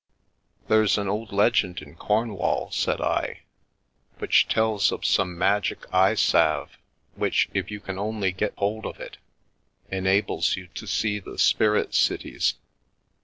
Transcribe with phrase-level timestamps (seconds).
[0.67, 3.41] "There's an old legend in Cornwall," said I,"
[4.17, 6.79] which tells of some magic eye salve,
[7.13, 9.17] which, if you can only get hold of it,
[9.91, 12.55] enables you to see the spirit cities.